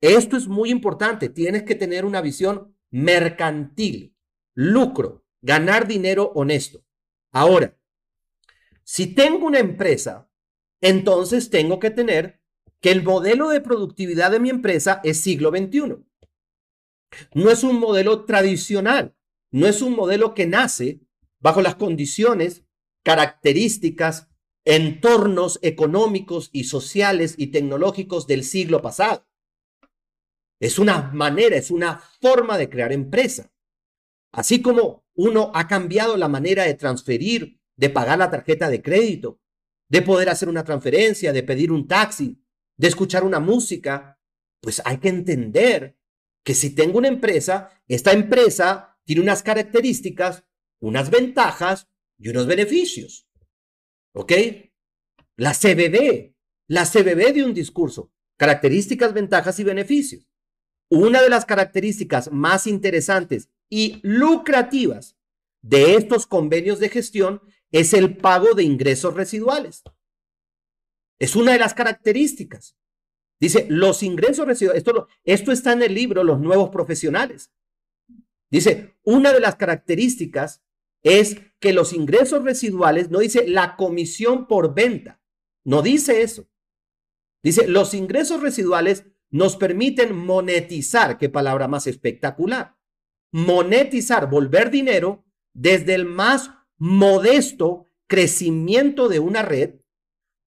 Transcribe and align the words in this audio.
Esto 0.00 0.36
es 0.36 0.48
muy 0.48 0.70
importante. 0.70 1.28
Tienes 1.28 1.64
que 1.64 1.74
tener 1.74 2.04
una 2.04 2.20
visión 2.20 2.74
mercantil, 2.90 4.16
lucro, 4.54 5.24
ganar 5.42 5.86
dinero 5.86 6.32
honesto. 6.34 6.84
Ahora, 7.32 7.76
si 8.82 9.14
tengo 9.14 9.46
una 9.46 9.58
empresa, 9.58 10.28
entonces 10.80 11.50
tengo 11.50 11.78
que 11.78 11.90
tener 11.90 12.40
que 12.80 12.90
el 12.90 13.02
modelo 13.02 13.50
de 13.50 13.60
productividad 13.60 14.30
de 14.30 14.40
mi 14.40 14.50
empresa 14.50 15.00
es 15.04 15.20
siglo 15.20 15.50
XXI. 15.50 15.96
No 17.34 17.50
es 17.50 17.62
un 17.62 17.78
modelo 17.78 18.24
tradicional, 18.24 19.14
no 19.50 19.66
es 19.66 19.82
un 19.82 19.94
modelo 19.94 20.34
que 20.34 20.46
nace 20.46 21.00
bajo 21.40 21.60
las 21.60 21.74
condiciones, 21.74 22.64
características, 23.02 24.28
entornos 24.64 25.58
económicos 25.62 26.50
y 26.52 26.64
sociales 26.64 27.34
y 27.36 27.48
tecnológicos 27.48 28.26
del 28.26 28.44
siglo 28.44 28.82
pasado. 28.82 29.26
Es 30.60 30.78
una 30.78 31.10
manera, 31.12 31.56
es 31.56 31.70
una 31.70 31.98
forma 32.20 32.58
de 32.58 32.68
crear 32.68 32.92
empresa. 32.92 33.50
Así 34.32 34.60
como 34.60 35.06
uno 35.14 35.50
ha 35.54 35.66
cambiado 35.66 36.16
la 36.16 36.28
manera 36.28 36.64
de 36.64 36.74
transferir, 36.74 37.58
de 37.76 37.90
pagar 37.90 38.18
la 38.18 38.30
tarjeta 38.30 38.68
de 38.68 38.82
crédito, 38.82 39.40
de 39.88 40.02
poder 40.02 40.28
hacer 40.28 40.48
una 40.48 40.62
transferencia, 40.62 41.32
de 41.32 41.42
pedir 41.42 41.72
un 41.72 41.88
taxi, 41.88 42.40
de 42.76 42.88
escuchar 42.88 43.24
una 43.24 43.40
música, 43.40 44.20
pues 44.60 44.82
hay 44.84 44.98
que 44.98 45.08
entender 45.08 45.98
que 46.44 46.54
si 46.54 46.74
tengo 46.74 46.98
una 46.98 47.08
empresa, 47.08 47.82
esta 47.88 48.12
empresa 48.12 48.98
tiene 49.04 49.22
unas 49.22 49.42
características, 49.42 50.44
unas 50.80 51.10
ventajas 51.10 51.88
y 52.18 52.28
unos 52.28 52.46
beneficios. 52.46 53.28
¿Ok? 54.14 54.32
La 55.36 55.54
CBB, 55.54 56.34
la 56.68 56.84
CBB 56.84 57.34
de 57.34 57.44
un 57.44 57.54
discurso, 57.54 58.12
características, 58.36 59.12
ventajas 59.14 59.58
y 59.58 59.64
beneficios. 59.64 60.29
Una 60.90 61.22
de 61.22 61.30
las 61.30 61.46
características 61.46 62.32
más 62.32 62.66
interesantes 62.66 63.48
y 63.68 64.00
lucrativas 64.02 65.16
de 65.62 65.94
estos 65.94 66.26
convenios 66.26 66.80
de 66.80 66.88
gestión 66.88 67.40
es 67.70 67.94
el 67.94 68.16
pago 68.16 68.54
de 68.54 68.64
ingresos 68.64 69.14
residuales. 69.14 69.84
Es 71.20 71.36
una 71.36 71.52
de 71.52 71.60
las 71.60 71.74
características. 71.74 72.76
Dice, 73.38 73.66
los 73.70 74.02
ingresos 74.02 74.46
residuales, 74.46 74.84
esto, 75.24 75.52
está 75.52 75.72
en 75.72 75.82
el 75.82 75.94
libro 75.94 76.24
Los 76.24 76.40
Nuevos 76.40 76.70
Profesionales. 76.70 77.52
Dice, 78.50 78.96
una 79.04 79.32
de 79.32 79.40
las 79.40 79.54
características 79.54 80.60
es 81.02 81.36
que 81.60 81.72
los 81.72 81.92
ingresos 81.92 82.42
residuales, 82.42 83.10
no 83.10 83.20
dice 83.20 83.46
la 83.46 83.76
comisión 83.76 84.48
por 84.48 84.74
venta, 84.74 85.22
no 85.64 85.82
dice 85.82 86.22
eso. 86.22 86.48
Dice, 87.44 87.68
los 87.68 87.94
ingresos 87.94 88.42
residuales 88.42 89.06
nos 89.30 89.56
permiten 89.56 90.14
monetizar, 90.14 91.18
qué 91.18 91.28
palabra 91.28 91.68
más 91.68 91.86
espectacular, 91.86 92.76
monetizar, 93.32 94.28
volver 94.28 94.70
dinero 94.70 95.24
desde 95.54 95.94
el 95.94 96.04
más 96.04 96.50
modesto 96.78 97.86
crecimiento 98.08 99.08
de 99.08 99.20
una 99.20 99.42
red 99.42 99.76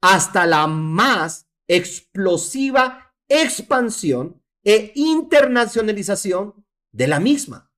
hasta 0.02 0.46
la 0.46 0.68
más 0.68 1.48
explosiva 1.68 3.16
expansión 3.30 4.44
e 4.64 4.92
internacionalización 4.96 6.66
de 6.92 7.08
la 7.08 7.20
misma. 7.20 7.72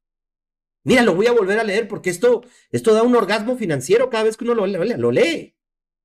Mira, 0.83 1.03
lo 1.03 1.16
voy 1.16 1.28
a 1.28 1.31
volver 1.31 1.59
a 1.59 1.64
leer 1.64 1.88
porque 1.88 2.09
esto, 2.09 2.44
esto 2.72 2.94
da 2.94 3.03
un 3.03 3.16
orgasmo 3.16 3.58
financiero 3.58 4.09
cada 4.09 4.23
vez 4.23 4.38
que 4.38 4.44
uno 4.44 4.53
lo, 4.53 4.67
lo 4.67 5.11
lee. 5.11 5.56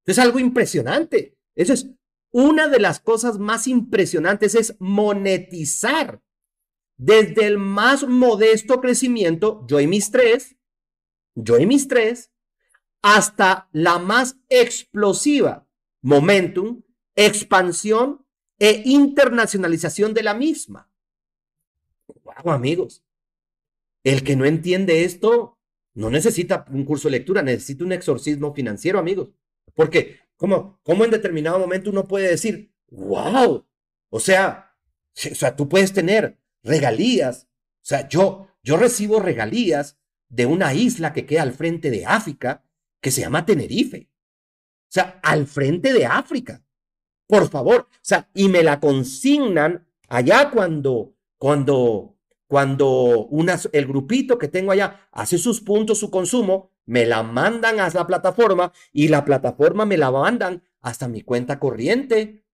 Es 0.06 0.18
algo 0.18 0.38
impresionante. 0.38 1.38
Eso 1.54 1.74
es 1.74 1.90
una 2.32 2.68
de 2.68 2.80
las 2.80 3.00
cosas 3.00 3.38
más 3.38 3.66
impresionantes 3.66 4.54
es 4.54 4.76
monetizar 4.78 6.22
desde 6.96 7.46
el 7.46 7.58
más 7.58 8.06
modesto 8.06 8.80
crecimiento, 8.80 9.64
yo 9.66 9.80
y 9.80 9.86
mis 9.86 10.10
tres, 10.10 10.56
yo 11.34 11.58
y 11.58 11.66
mis 11.66 11.88
tres, 11.88 12.30
hasta 13.02 13.68
la 13.72 13.98
más 13.98 14.36
explosiva 14.48 15.66
momentum, 16.02 16.82
expansión 17.14 18.26
e 18.58 18.82
internacionalización 18.84 20.14
de 20.14 20.22
la 20.22 20.34
misma. 20.34 20.90
Wow, 22.24 22.52
amigos. 22.52 23.04
El 24.04 24.22
que 24.24 24.36
no 24.36 24.44
entiende 24.44 25.04
esto 25.04 25.58
no 25.94 26.10
necesita 26.10 26.64
un 26.70 26.84
curso 26.84 27.08
de 27.08 27.12
lectura, 27.12 27.42
necesita 27.42 27.84
un 27.84 27.92
exorcismo 27.92 28.54
financiero, 28.54 28.98
amigos. 28.98 29.30
Porque 29.74 30.20
¿Cómo, 30.40 30.80
¿Cómo 30.84 31.04
en 31.04 31.10
determinado 31.10 31.58
momento 31.58 31.90
uno 31.90 32.08
puede 32.08 32.30
decir, 32.30 32.74
wow? 32.88 33.68
O 34.08 34.20
sea, 34.20 34.74
o 35.14 35.34
sea, 35.34 35.54
tú 35.54 35.68
puedes 35.68 35.92
tener 35.92 36.40
regalías. 36.62 37.46
O 37.82 37.82
sea, 37.82 38.08
yo, 38.08 38.48
yo 38.62 38.78
recibo 38.78 39.20
regalías 39.20 39.98
de 40.30 40.46
una 40.46 40.72
isla 40.72 41.12
que 41.12 41.26
queda 41.26 41.42
al 41.42 41.52
frente 41.52 41.90
de 41.90 42.06
África 42.06 42.64
que 43.02 43.10
se 43.10 43.20
llama 43.20 43.44
Tenerife. 43.44 44.08
O 44.88 44.92
sea, 44.92 45.20
al 45.22 45.46
frente 45.46 45.92
de 45.92 46.06
África. 46.06 46.64
Por 47.26 47.50
favor. 47.50 47.88
O 47.90 47.98
sea, 48.00 48.30
y 48.32 48.48
me 48.48 48.62
la 48.62 48.80
consignan 48.80 49.86
allá 50.08 50.50
cuando, 50.50 51.18
cuando, 51.36 52.16
cuando 52.46 53.28
el 53.72 53.86
grupito 53.86 54.38
que 54.38 54.48
tengo 54.48 54.72
allá 54.72 55.06
hace 55.12 55.36
sus 55.36 55.60
puntos, 55.60 55.98
su 55.98 56.10
consumo, 56.10 56.69
me 56.86 57.06
la 57.06 57.22
mandan 57.22 57.80
a 57.80 57.88
la 57.90 58.06
plataforma 58.06 58.72
y 58.92 59.08
la 59.08 59.24
plataforma 59.24 59.86
me 59.86 59.96
la 59.96 60.10
mandan 60.10 60.62
hasta 60.80 61.08
mi 61.08 61.22
cuenta 61.22 61.58
corriente. 61.58 62.44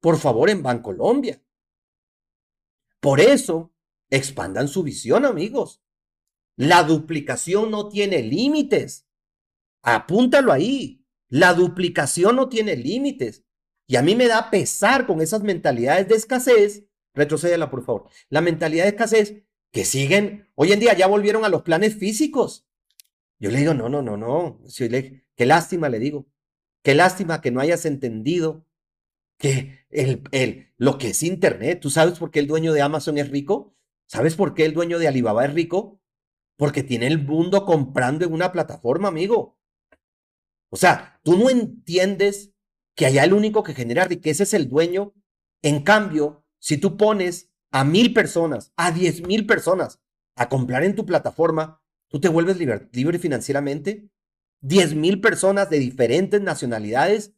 Por 0.00 0.18
favor, 0.18 0.50
en 0.50 0.62
Bancolombia. 0.62 1.42
Por 3.00 3.20
eso, 3.20 3.72
expandan 4.10 4.68
su 4.68 4.82
visión, 4.82 5.24
amigos. 5.24 5.82
La 6.56 6.82
duplicación 6.82 7.70
no 7.70 7.88
tiene 7.88 8.22
límites. 8.22 9.06
Apúntalo 9.82 10.52
ahí. 10.52 11.04
La 11.28 11.54
duplicación 11.54 12.36
no 12.36 12.48
tiene 12.48 12.76
límites. 12.76 13.44
Y 13.86 13.96
a 13.96 14.02
mí 14.02 14.14
me 14.14 14.26
da 14.26 14.50
pesar 14.50 15.06
con 15.06 15.20
esas 15.20 15.42
mentalidades 15.42 16.08
de 16.08 16.16
escasez. 16.16 16.84
Retrocédela, 17.14 17.70
por 17.70 17.84
favor. 17.84 18.08
La 18.28 18.40
mentalidad 18.40 18.84
de 18.84 18.90
escasez 18.90 19.44
que 19.70 19.84
siguen, 19.84 20.50
hoy 20.54 20.72
en 20.72 20.80
día 20.80 20.94
ya 20.94 21.06
volvieron 21.06 21.44
a 21.44 21.48
los 21.48 21.62
planes 21.62 21.96
físicos. 21.96 22.65
Yo 23.38 23.50
le 23.50 23.58
digo, 23.58 23.74
no, 23.74 23.88
no, 23.88 24.02
no, 24.02 24.16
no. 24.16 24.60
Qué 25.36 25.46
lástima, 25.46 25.88
le 25.88 25.98
digo. 25.98 26.26
Qué 26.82 26.94
lástima 26.94 27.40
que 27.40 27.50
no 27.50 27.60
hayas 27.60 27.84
entendido 27.84 28.66
que 29.38 29.86
el, 29.90 30.22
el, 30.32 30.72
lo 30.78 30.98
que 30.98 31.08
es 31.08 31.22
Internet. 31.22 31.80
¿Tú 31.80 31.90
sabes 31.90 32.18
por 32.18 32.30
qué 32.30 32.38
el 32.38 32.46
dueño 32.46 32.72
de 32.72 32.82
Amazon 32.82 33.18
es 33.18 33.30
rico? 33.30 33.74
¿Sabes 34.06 34.36
por 34.36 34.54
qué 34.54 34.64
el 34.64 34.72
dueño 34.72 34.98
de 34.98 35.08
Alibaba 35.08 35.44
es 35.44 35.52
rico? 35.52 36.00
Porque 36.56 36.82
tiene 36.82 37.06
el 37.06 37.22
mundo 37.22 37.66
comprando 37.66 38.24
en 38.24 38.32
una 38.32 38.52
plataforma, 38.52 39.08
amigo. 39.08 39.58
O 40.70 40.76
sea, 40.76 41.20
tú 41.22 41.36
no 41.36 41.50
entiendes 41.50 42.52
que 42.94 43.06
allá 43.06 43.24
el 43.24 43.34
único 43.34 43.62
que 43.62 43.74
genera 43.74 44.04
riqueza 44.04 44.44
es 44.44 44.54
el 44.54 44.68
dueño. 44.68 45.12
En 45.62 45.82
cambio, 45.82 46.44
si 46.58 46.78
tú 46.78 46.96
pones 46.96 47.50
a 47.70 47.84
mil 47.84 48.14
personas, 48.14 48.72
a 48.76 48.90
diez 48.90 49.20
mil 49.26 49.46
personas 49.46 50.00
a 50.34 50.48
comprar 50.48 50.82
en 50.84 50.94
tu 50.94 51.04
plataforma, 51.04 51.82
tú 52.16 52.20
te 52.20 52.28
vuelves 52.30 52.56
libre, 52.56 53.18
financieramente. 53.18 54.08
Diez 54.62 54.94
mil 54.94 55.20
personas 55.20 55.68
de 55.68 55.78
diferentes 55.78 56.40
nacionalidades 56.40 57.34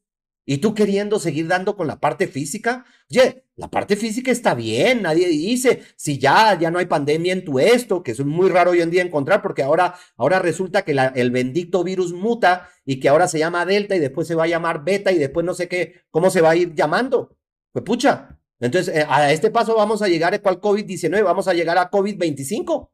y 0.47 0.59
tú 0.59 0.73
queriendo 0.73 1.19
seguir 1.19 1.49
dando 1.49 1.75
con 1.75 1.89
la 1.89 1.99
parte 1.99 2.29
física. 2.29 2.85
Oye, 3.11 3.45
la 3.57 3.69
parte 3.69 3.97
física 3.97 4.31
está 4.31 4.55
bien, 4.55 5.03
nadie 5.03 5.27
dice 5.27 5.83
si 5.97 6.19
ya, 6.21 6.57
ya 6.57 6.71
no 6.71 6.79
hay 6.79 6.87
pandemia 6.87 7.33
en 7.33 7.45
tu 7.45 7.59
esto, 7.59 8.05
que 8.05 8.13
es 8.13 8.25
muy 8.25 8.51
raro 8.51 8.71
hoy 8.71 8.81
en 8.81 8.91
día 8.91 9.03
encontrar 9.03 9.43
porque 9.43 9.65
ahora, 9.65 9.97
ahora 10.17 10.39
resulta 10.39 10.83
que 10.83 10.93
el 10.93 11.33
bendito 11.33 11.83
virus 11.83 12.13
muta 12.13 12.69
y 12.85 13.01
que 13.01 13.09
ahora 13.09 13.27
se 13.27 13.41
llama 13.41 13.67
Delta 13.67 13.97
y 13.97 13.99
después 13.99 14.29
se 14.29 14.37
va 14.37 14.45
a 14.45 14.49
llamar 14.49 14.85
Beta 14.85 15.11
y 15.11 15.19
después 15.19 15.45
no 15.45 15.55
sé 15.55 15.67
qué, 15.67 16.03
cómo 16.13 16.31
se 16.31 16.41
va 16.41 16.51
a 16.51 16.57
ir 16.57 16.73
llamando. 16.73 17.37
Pues 17.73 17.85
pucha, 17.85 18.39
entonces 18.61 18.95
eh, 18.95 19.05
a 19.09 19.33
este 19.33 19.51
paso 19.51 19.75
vamos 19.75 20.03
a 20.03 20.09
llegar 20.09 20.35
a 20.35 20.39
cuál 20.39 20.61
COVID-19, 20.61 21.25
vamos 21.25 21.49
a 21.49 21.55
llegar 21.55 21.79
a 21.79 21.91
COVID-25. 21.91 22.91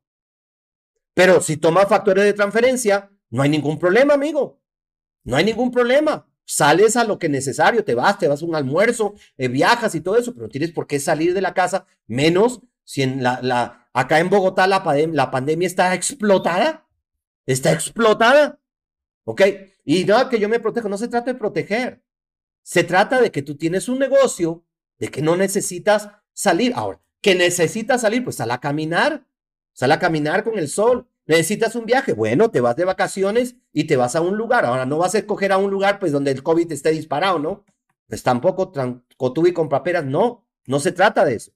Pero 1.15 1.41
si 1.41 1.57
tomas 1.57 1.89
factores 1.89 2.25
de 2.25 2.33
transferencia, 2.33 3.11
no 3.31 3.43
hay 3.43 3.49
ningún 3.49 3.79
problema, 3.79 4.15
amigo. 4.15 4.61
No 5.23 5.37
hay 5.37 5.45
ningún 5.45 5.71
problema. 5.71 6.29
Sales 6.45 6.97
a 6.97 7.05
lo 7.05 7.19
que 7.19 7.27
es 7.27 7.33
necesario, 7.33 7.85
te 7.85 7.95
vas, 7.95 8.19
te 8.19 8.29
vas 8.29 8.43
a 8.43 8.45
un 8.45 8.55
almuerzo, 8.55 9.15
eh, 9.39 9.49
viajas 9.49 9.95
y 9.95 10.01
todo 10.01 10.19
eso, 10.19 10.35
pero 10.35 10.47
no 10.47 10.51
tienes 10.51 10.73
por 10.73 10.87
qué 10.87 11.01
salir 11.01 11.33
de 11.33 11.41
la 11.41 11.55
casa, 11.55 11.87
menos 12.07 12.61
si 12.85 13.03
en 13.03 13.23
la, 13.23 13.89
acá 13.95 14.19
en 14.19 14.29
Bogotá 14.29 14.67
la, 14.67 14.85
la 15.13 15.31
pandemia 15.31 15.67
está 15.67 15.95
explotada. 15.95 16.87
Está 17.47 17.73
explotada. 17.73 18.61
¿Ok? 19.25 19.43
Y 19.85 20.05
no, 20.05 20.29
que 20.29 20.39
yo 20.39 20.49
me 20.49 20.61
protejo, 20.61 20.89
no 20.89 20.99
se 20.99 21.09
trata 21.09 21.33
de 21.33 21.39
proteger. 21.39 22.03
Se 22.63 22.85
trata 22.85 23.21
de 23.21 23.31
que 23.31 23.43
tú 23.43 23.57
tienes 23.57 23.89
un 23.89 23.99
negocio, 23.99 24.65
de 24.99 25.09
que 25.09 25.23
no 25.23 25.37
necesitas 25.37 26.11
salir. 26.33 26.73
Ahora, 26.75 27.01
que 27.21 27.35
necesitas 27.35 28.03
salir, 28.03 28.25
pues 28.25 28.37
sal 28.37 28.51
a 28.51 28.61
caminar, 28.61 29.27
Sal 29.75 29.93
a 29.93 29.99
caminar 29.99 30.45
con 30.45 30.59
el 30.59 30.69
sol. 30.69 31.07
¿Necesitas 31.27 31.75
un 31.75 31.85
viaje? 31.85 32.13
Bueno, 32.13 32.51
te 32.51 32.61
vas 32.61 32.77
de 32.77 32.85
vacaciones 32.85 33.57
y 33.73 33.85
te 33.85 33.97
vas 33.97 34.17
a 34.17 34.21
un 34.21 34.37
lugar. 34.37 34.65
Ahora, 34.65 34.87
no 34.87 34.99
vas 34.99 35.15
a 35.15 35.19
escoger 35.19 35.53
a 35.53 35.59
un 35.59 35.71
lugar 35.71 35.99
pues 35.99 36.13
donde 36.13 36.31
el 36.31 36.43
COVID 36.43 36.71
esté 36.73 36.91
disparado, 36.91 37.39
¿no? 37.39 37.65
Pues 38.09 38.23
tampoco 38.23 38.73
y 39.47 39.53
con 39.53 39.69
paperas, 39.69 40.05
no. 40.05 40.47
No 40.67 40.81
se 40.81 40.93
trata 40.93 41.25
de 41.25 41.35
eso. 41.35 41.53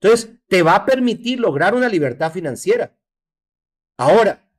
Entonces, 0.00 0.30
te 0.48 0.62
va 0.62 0.74
a 0.74 0.84
permitir 0.84 1.40
lograr 1.40 1.74
una 1.74 1.88
libertad 1.88 2.32
financiera. 2.32 2.96
Ahora, 3.96 4.50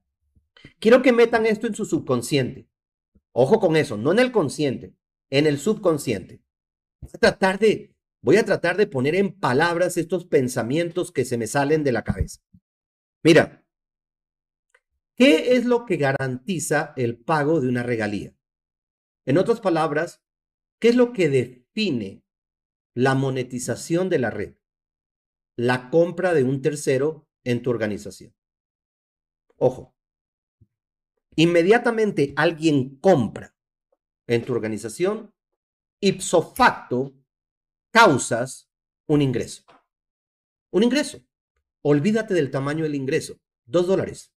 quiero 0.79 1.01
que 1.01 1.11
metan 1.11 1.45
esto 1.45 1.67
en 1.67 1.75
su 1.75 1.85
subconsciente. 1.85 2.67
Ojo 3.33 3.59
con 3.59 3.75
eso, 3.75 3.97
no 3.97 4.11
en 4.11 4.19
el 4.19 4.31
consciente, 4.31 4.93
en 5.29 5.47
el 5.47 5.57
subconsciente. 5.57 6.41
A 7.01 7.17
tratar 7.17 7.57
de, 7.57 7.95
voy 8.21 8.37
a 8.37 8.45
tratar 8.45 8.77
de 8.77 8.87
poner 8.87 9.15
en 9.15 9.33
palabras 9.33 9.97
estos 9.97 10.25
pensamientos 10.25 11.11
que 11.11 11.25
se 11.25 11.37
me 11.37 11.47
salen 11.47 11.83
de 11.83 11.91
la 11.91 12.03
cabeza. 12.03 12.41
Mira, 13.23 13.63
¿qué 15.15 15.55
es 15.55 15.65
lo 15.65 15.85
que 15.85 15.97
garantiza 15.97 16.93
el 16.97 17.19
pago 17.19 17.61
de 17.61 17.69
una 17.69 17.83
regalía? 17.83 18.35
En 19.25 19.37
otras 19.37 19.61
palabras, 19.61 20.23
¿qué 20.79 20.89
es 20.89 20.95
lo 20.95 21.13
que 21.13 21.29
define 21.29 22.23
la 22.95 23.13
monetización 23.13 24.09
de 24.09 24.19
la 24.19 24.31
red? 24.31 24.55
La 25.55 25.91
compra 25.91 26.33
de 26.33 26.43
un 26.43 26.61
tercero 26.61 27.27
en 27.43 27.61
tu 27.61 27.69
organización. 27.69 28.35
Ojo, 29.57 29.95
inmediatamente 31.35 32.33
alguien 32.35 32.97
compra 32.97 33.55
en 34.25 34.43
tu 34.43 34.53
organización, 34.53 35.35
ipso 35.99 36.41
facto 36.41 37.13
causas 37.91 38.71
un 39.05 39.21
ingreso. 39.21 39.63
Un 40.71 40.83
ingreso. 40.83 41.19
Olvídate 41.83 42.33
del 42.33 42.51
tamaño 42.51 42.83
del 42.83 42.95
ingreso. 42.95 43.39
Dos 43.65 43.87
dólares. 43.87 44.33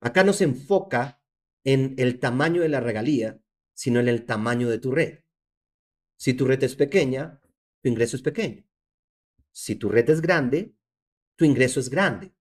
Acá 0.00 0.24
no 0.24 0.32
se 0.32 0.44
enfoca 0.44 1.22
en 1.64 1.94
el 1.98 2.18
tamaño 2.18 2.62
de 2.62 2.68
la 2.68 2.80
regalía, 2.80 3.40
sino 3.72 4.00
en 4.00 4.08
el 4.08 4.24
tamaño 4.24 4.68
de 4.68 4.78
tu 4.78 4.92
red. 4.92 5.24
Si 6.16 6.34
tu 6.34 6.46
red 6.46 6.62
es 6.62 6.76
pequeña, 6.76 7.40
tu 7.82 7.88
ingreso 7.88 8.16
es 8.16 8.22
pequeño. 8.22 8.64
Si 9.50 9.76
tu 9.76 9.88
red 9.88 10.08
es 10.08 10.20
grande, 10.20 10.74
tu 11.36 11.44
ingreso 11.44 11.80
es 11.80 11.90
grande. 11.90 12.34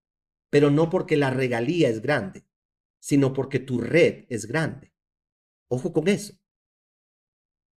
Pero 0.50 0.69
no 0.69 0.89
porque 0.89 1.18
la 1.18 1.31
regalía 1.31 1.89
es 1.89 2.01
grande, 2.01 2.45
sino 3.00 3.33
porque 3.33 3.59
tu 3.59 3.79
red 3.79 4.25
es 4.29 4.45
grande. 4.45 4.94
Ojo 5.68 5.91
con 5.91 6.07
eso. 6.07 6.38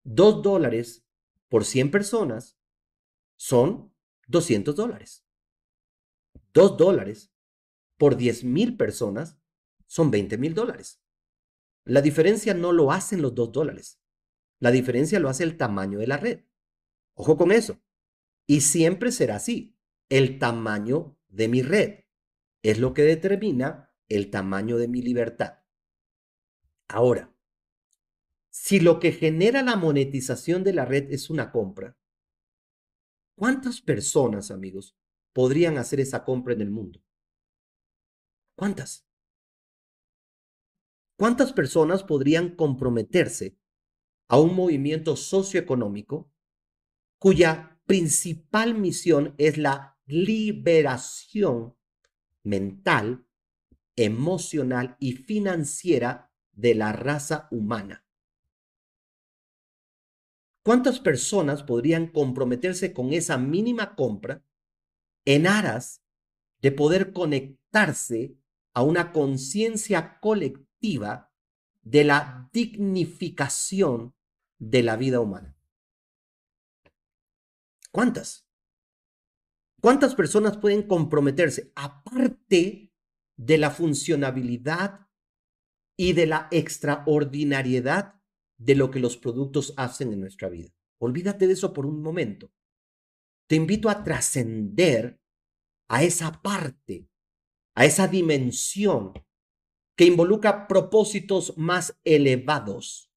Dos 0.04 0.44
dólares 0.44 1.06
por 1.48 1.66
100 1.66 1.90
personas 1.90 2.60
son 3.38 3.94
200 4.28 4.76
dólares. 4.76 5.25
Dos 6.56 6.78
dólares 6.78 7.34
por 7.98 8.16
10 8.16 8.46
mil 8.46 8.78
personas 8.78 9.38
son 9.88 10.10
20 10.10 10.38
mil 10.38 10.54
dólares. 10.54 11.02
La 11.84 12.02
diferencia 12.02 12.54
no 12.54 12.72
lo 12.72 12.94
hacen 12.94 13.22
los 13.22 13.36
dos 13.36 13.52
dólares. 13.52 14.00
La 14.62 14.72
diferencia 14.72 15.20
lo 15.20 15.28
hace 15.28 15.44
el 15.44 15.58
tamaño 15.58 16.00
de 16.00 16.08
la 16.08 16.16
red. 16.16 16.46
Ojo 17.14 17.36
con 17.36 17.52
eso. 17.52 17.82
Y 18.48 18.62
siempre 18.62 19.12
será 19.12 19.36
así. 19.36 19.78
El 20.08 20.40
tamaño 20.40 21.20
de 21.28 21.50
mi 21.50 21.62
red 21.62 22.06
es 22.64 22.80
lo 22.80 22.94
que 22.94 23.02
determina 23.02 23.94
el 24.08 24.30
tamaño 24.30 24.78
de 24.78 24.88
mi 24.88 25.02
libertad. 25.02 25.60
Ahora, 26.88 27.36
si 28.50 28.80
lo 28.80 29.02
que 29.02 29.12
genera 29.12 29.62
la 29.62 29.76
monetización 29.76 30.64
de 30.64 30.72
la 30.72 30.86
red 30.86 31.12
es 31.12 31.30
una 31.30 31.52
compra, 31.52 31.98
¿cuántas 33.36 33.82
personas, 33.82 34.52
amigos, 34.52 34.96
podrían 35.36 35.78
hacer 35.78 36.00
esa 36.00 36.24
compra 36.24 36.54
en 36.54 36.62
el 36.62 36.72
mundo? 36.72 37.04
¿Cuántas? 38.56 39.06
¿Cuántas 41.18 41.52
personas 41.52 42.04
podrían 42.04 42.56
comprometerse 42.56 43.58
a 44.30 44.40
un 44.40 44.56
movimiento 44.56 45.18
socioeconómico 45.18 46.32
cuya 47.20 47.82
principal 47.86 48.76
misión 48.76 49.36
es 49.38 49.58
la 49.58 50.00
liberación 50.06 51.76
mental 52.44 53.26
emocional 53.98 54.96
y 55.00 55.14
financiera 55.14 56.32
de 56.54 56.76
la 56.76 56.94
raza 56.94 57.50
humana. 57.52 58.06
¿Cuántas 60.64 61.00
personas 61.00 61.64
podrían 61.64 62.08
comprometerse 62.08 62.94
con 62.94 63.14
esa 63.14 63.38
mínima 63.38 63.96
compra 63.96 64.44
en 65.26 65.48
aras 65.48 66.02
de 66.62 66.72
poder 66.72 67.14
conectarse 67.14 68.38
a 68.74 68.84
una 68.84 69.12
conciencia 69.12 70.20
colectiva 70.20 71.32
de 71.82 72.04
la 72.04 72.50
dignificación 72.54 74.16
de 74.58 74.84
la 74.84 74.96
vida 74.96 75.20
humana? 75.20 75.58
¿Cuántas? 77.92 78.48
¿Cuántas 79.82 80.16
personas 80.16 80.58
pueden 80.58 80.84
comprometerse 80.84 81.72
aparte 81.76 82.92
de 83.38 83.58
la 83.58 83.70
funcionabilidad 83.70 85.08
y 85.98 86.14
de 86.14 86.26
la 86.26 86.48
extraordinariedad 86.52 88.16
de 88.58 88.76
lo 88.76 88.92
que 88.92 89.00
los 89.00 89.18
productos 89.18 89.74
hacen 89.78 90.14
en 90.14 90.22
nuestra 90.22 90.50
vida. 90.50 90.70
Olvídate 90.98 91.48
de 91.48 91.54
eso 91.54 91.74
por 91.74 91.86
un 91.86 92.02
momento. 92.02 92.52
Te 93.48 93.56
invito 93.56 93.90
a 93.90 94.04
trascender 94.04 95.20
a 95.88 96.04
esa 96.04 96.42
parte, 96.42 97.08
a 97.76 97.86
esa 97.86 98.08
dimensión 98.08 99.14
que 99.96 100.06
involucra 100.06 100.68
propósitos 100.68 101.58
más 101.58 101.98
elevados, 102.04 103.12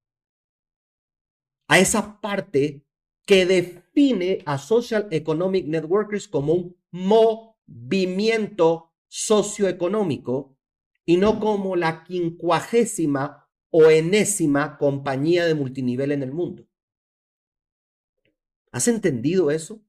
a 1.66 1.78
esa 1.78 2.20
parte 2.20 2.84
que 3.26 3.46
define 3.46 4.42
a 4.46 4.58
Social 4.58 5.08
Economic 5.10 5.66
Networkers 5.66 6.28
como 6.28 6.54
un 6.54 6.76
movimiento 6.90 8.88
socioeconómico 9.08 10.56
y 11.04 11.16
no 11.16 11.40
como 11.40 11.76
la 11.76 12.04
quincuagésima 12.04 13.48
o 13.70 13.90
enésima 13.90 14.78
compañía 14.78 15.46
de 15.46 15.54
multinivel 15.54 16.12
en 16.12 16.22
el 16.22 16.32
mundo. 16.32 16.66
¿Has 18.72 18.88
entendido 18.88 19.50
eso? 19.50 19.82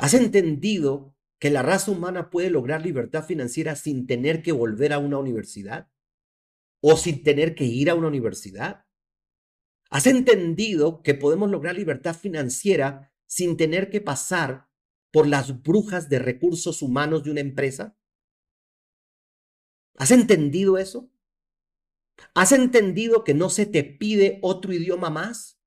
¿Has 0.00 0.14
entendido 0.14 1.14
que 1.38 1.50
la 1.50 1.60
raza 1.60 1.90
humana 1.90 2.30
puede 2.30 2.48
lograr 2.48 2.80
libertad 2.80 3.22
financiera 3.22 3.76
sin 3.76 4.06
tener 4.06 4.40
que 4.42 4.50
volver 4.50 4.94
a 4.94 4.98
una 4.98 5.18
universidad? 5.18 5.90
¿O 6.80 6.96
sin 6.96 7.22
tener 7.22 7.54
que 7.54 7.66
ir 7.66 7.90
a 7.90 7.94
una 7.94 8.08
universidad? 8.08 8.86
¿Has 9.90 10.06
entendido 10.06 11.02
que 11.02 11.12
podemos 11.12 11.50
lograr 11.50 11.74
libertad 11.74 12.16
financiera 12.16 13.12
sin 13.26 13.58
tener 13.58 13.90
que 13.90 14.00
pasar 14.00 14.70
por 15.12 15.26
las 15.26 15.62
brujas 15.62 16.08
de 16.08 16.18
recursos 16.18 16.80
humanos 16.80 17.22
de 17.22 17.32
una 17.32 17.40
empresa? 17.40 17.94
¿Has 19.98 20.12
entendido 20.12 20.78
eso? 20.78 21.12
¿Has 22.34 22.52
entendido 22.52 23.22
que 23.22 23.34
no 23.34 23.50
se 23.50 23.66
te 23.66 23.84
pide 23.84 24.38
otro 24.40 24.72
idioma 24.72 25.10
más? 25.10 25.60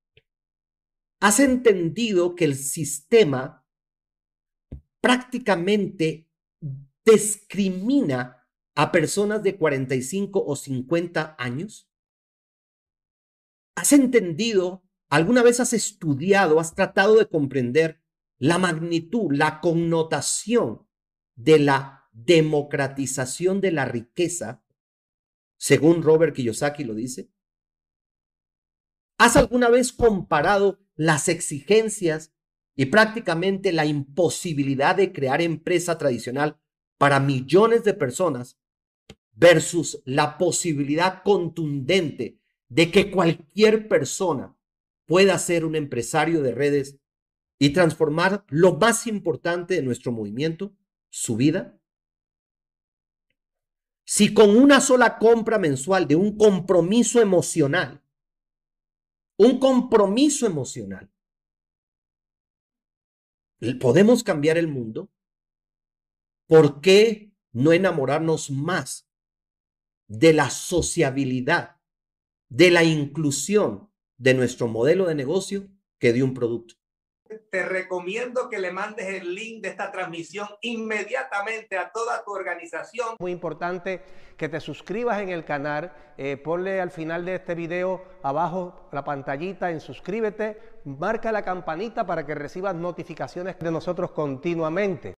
¿Has 1.20 1.38
entendido 1.38 2.34
que 2.34 2.46
el 2.46 2.56
sistema 2.56 3.63
prácticamente 5.04 6.30
discrimina 7.04 8.48
a 8.74 8.90
personas 8.90 9.42
de 9.42 9.58
45 9.58 10.42
o 10.42 10.56
50 10.56 11.36
años? 11.38 11.90
¿Has 13.76 13.92
entendido, 13.92 14.82
alguna 15.10 15.42
vez 15.42 15.60
has 15.60 15.74
estudiado, 15.74 16.58
has 16.58 16.74
tratado 16.74 17.16
de 17.16 17.28
comprender 17.28 18.02
la 18.38 18.56
magnitud, 18.56 19.30
la 19.30 19.60
connotación 19.60 20.88
de 21.34 21.58
la 21.58 22.08
democratización 22.12 23.60
de 23.60 23.72
la 23.72 23.84
riqueza, 23.84 24.64
según 25.58 26.02
Robert 26.02 26.34
Kiyosaki 26.34 26.82
lo 26.82 26.94
dice? 26.94 27.30
¿Has 29.18 29.36
alguna 29.36 29.68
vez 29.68 29.92
comparado 29.92 30.80
las 30.94 31.28
exigencias 31.28 32.34
y 32.76 32.86
prácticamente 32.86 33.72
la 33.72 33.86
imposibilidad 33.86 34.96
de 34.96 35.12
crear 35.12 35.40
empresa 35.40 35.96
tradicional 35.96 36.58
para 36.98 37.20
millones 37.20 37.84
de 37.84 37.94
personas 37.94 38.58
versus 39.32 40.02
la 40.04 40.38
posibilidad 40.38 41.22
contundente 41.22 42.40
de 42.68 42.90
que 42.90 43.10
cualquier 43.10 43.88
persona 43.88 44.56
pueda 45.06 45.38
ser 45.38 45.64
un 45.64 45.76
empresario 45.76 46.42
de 46.42 46.52
redes 46.52 46.98
y 47.58 47.70
transformar 47.70 48.44
lo 48.48 48.74
más 48.74 49.06
importante 49.06 49.74
de 49.74 49.82
nuestro 49.82 50.12
movimiento, 50.12 50.74
su 51.08 51.36
vida? 51.36 51.78
Si 54.04 54.34
con 54.34 54.56
una 54.56 54.80
sola 54.80 55.18
compra 55.18 55.58
mensual 55.58 56.06
de 56.06 56.16
un 56.16 56.36
compromiso 56.36 57.20
emocional, 57.20 58.02
un 59.36 59.58
compromiso 59.58 60.46
emocional, 60.46 61.10
podemos 63.80 64.22
cambiar 64.22 64.58
el 64.58 64.68
mundo, 64.68 65.10
¿por 66.46 66.80
qué 66.80 67.32
no 67.52 67.72
enamorarnos 67.72 68.50
más 68.50 69.08
de 70.08 70.32
la 70.32 70.50
sociabilidad, 70.50 71.80
de 72.48 72.70
la 72.70 72.84
inclusión 72.84 73.90
de 74.18 74.34
nuestro 74.34 74.68
modelo 74.68 75.06
de 75.06 75.14
negocio 75.14 75.68
que 75.98 76.12
de 76.12 76.22
un 76.22 76.34
producto? 76.34 76.74
Te 77.50 77.64
recomiendo 77.64 78.48
que 78.48 78.58
le 78.58 78.72
mandes 78.72 79.06
el 79.06 79.34
link 79.34 79.62
de 79.62 79.68
esta 79.68 79.90
transmisión 79.90 80.48
inmediatamente 80.60 81.78
a 81.78 81.90
toda 81.90 82.24
tu 82.24 82.32
organización. 82.32 83.16
Muy 83.18 83.32
importante 83.32 84.02
que 84.36 84.48
te 84.48 84.60
suscribas 84.60 85.20
en 85.20 85.30
el 85.30 85.44
canal, 85.44 85.92
eh, 86.16 86.36
ponle 86.36 86.80
al 86.80 86.90
final 86.90 87.24
de 87.24 87.36
este 87.36 87.54
video 87.54 88.04
abajo 88.22 88.88
la 88.92 89.04
pantallita 89.04 89.70
en 89.70 89.80
suscríbete, 89.80 90.58
marca 90.84 91.32
la 91.32 91.42
campanita 91.42 92.06
para 92.06 92.26
que 92.26 92.34
recibas 92.34 92.74
notificaciones 92.74 93.58
de 93.58 93.70
nosotros 93.70 94.10
continuamente. 94.10 95.13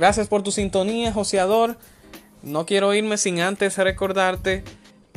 Gracias 0.00 0.28
por 0.28 0.42
tu 0.42 0.50
sintonía, 0.50 1.12
joseador. 1.12 1.76
No 2.42 2.64
quiero 2.64 2.94
irme 2.94 3.18
sin 3.18 3.42
antes 3.42 3.76
recordarte 3.76 4.64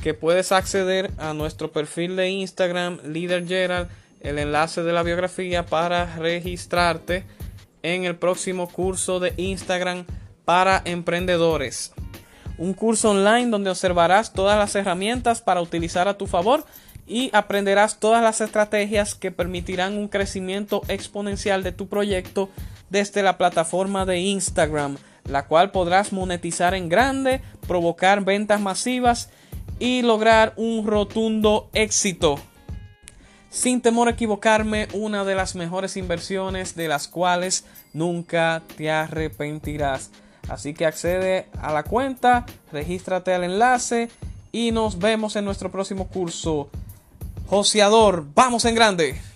que 0.02 0.14
puedes 0.14 0.52
acceder 0.52 1.10
a 1.18 1.34
nuestro 1.34 1.72
perfil 1.72 2.18
de 2.18 2.30
Instagram, 2.32 3.00
Leader 3.06 3.48
Gerald, 3.48 3.88
el 4.20 4.40
enlace 4.40 4.84
de 4.84 4.92
la 4.92 5.02
biografía 5.02 5.66
para 5.66 6.18
registrarte 6.18 7.24
en 7.82 8.04
el 8.04 8.18
próximo 8.18 8.68
curso 8.68 9.22
de 9.22 9.34
Instagram 9.38 10.04
para 10.44 10.82
emprendedores. 10.84 11.94
Un 12.58 12.74
curso 12.74 13.12
online 13.12 13.52
donde 13.52 13.70
observarás 13.70 14.34
todas 14.34 14.58
las 14.58 14.76
herramientas 14.76 15.40
para 15.40 15.62
utilizar 15.62 16.10
a 16.10 16.18
tu 16.18 16.28
favor 16.28 16.66
y 17.08 17.30
aprenderás 17.32 18.02
todas 18.02 18.22
las 18.22 18.42
estrategias 18.42 19.16
que 19.16 19.32
permitirán 19.32 19.98
un 19.98 20.10
crecimiento 20.10 20.82
exponencial 20.90 21.64
de 21.64 21.72
tu 21.72 21.88
proyecto 21.88 22.50
desde 22.94 23.24
la 23.24 23.40
plataforma 23.40 24.06
de 24.06 24.20
Instagram, 24.20 24.98
la 25.26 25.48
cual 25.48 25.72
podrás 25.72 26.14
monetizar 26.14 26.76
en 26.76 26.90
grande, 26.90 27.42
provocar 27.68 28.24
ventas 28.24 28.62
masivas 28.62 29.30
y 29.80 30.04
lograr 30.04 30.54
un 30.58 30.86
rotundo 30.86 31.70
éxito. 31.74 32.36
Sin 33.50 33.82
temor 33.82 34.10
a 34.10 34.12
equivocarme, 34.12 34.88
una 34.94 35.26
de 35.26 35.34
las 35.34 35.56
mejores 35.56 35.98
inversiones 35.98 36.76
de 36.76 36.88
las 36.88 37.08
cuales 37.08 37.66
nunca 37.94 38.62
te 38.78 38.92
arrepentirás. 38.92 40.12
Así 40.48 40.76
que 40.76 40.86
accede 40.86 41.48
a 41.60 41.74
la 41.74 41.82
cuenta, 41.82 42.46
regístrate 42.72 43.34
al 43.34 43.44
enlace 43.44 44.10
y 44.52 44.72
nos 44.72 45.00
vemos 45.00 45.36
en 45.36 45.46
nuestro 45.46 45.72
próximo 45.72 46.10
curso. 46.10 46.70
Joseador, 47.48 48.24
vamos 48.36 48.66
en 48.66 48.76
grande. 48.76 49.33